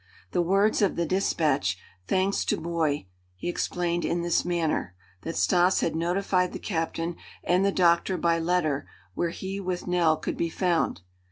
The 0.31 0.41
words 0.41 0.81
of 0.81 0.95
the 0.95 1.05
despatch, 1.05 1.77
"Thanks 2.07 2.43
to 2.45 2.57
boy," 2.57 3.05
he 3.35 3.47
explained 3.47 4.03
in 4.03 4.23
this 4.23 4.43
manner: 4.43 4.95
that 5.21 5.35
Stas 5.35 5.81
had 5.81 5.95
notified 5.95 6.53
the 6.53 6.57
captain 6.57 7.17
and 7.43 7.63
the 7.63 7.71
doctor 7.71 8.17
by 8.17 8.39
letter 8.39 8.87
where 9.13 9.29
he 9.29 9.59
with 9.59 9.85
Nell 9.85 10.17
could 10.17 10.37
be 10.37 10.49
found. 10.49 11.01